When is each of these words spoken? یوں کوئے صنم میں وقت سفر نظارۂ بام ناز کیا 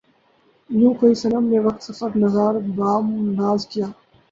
یوں 0.69 0.93
کوئے 0.99 1.13
صنم 1.21 1.43
میں 1.49 1.61
وقت 1.67 1.81
سفر 1.87 2.09
نظارۂ 2.23 2.59
بام 2.77 3.05
ناز 3.37 3.61
کیا 3.71 3.87